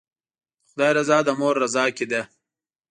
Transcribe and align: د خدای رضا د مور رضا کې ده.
د 0.03 0.03
خدای 0.69 0.91
رضا 0.97 1.17
د 1.27 1.29
مور 1.39 1.55
رضا 1.63 1.85
کې 1.95 2.05
ده. 2.11 2.21